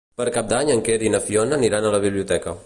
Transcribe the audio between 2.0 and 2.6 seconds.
biblioteca.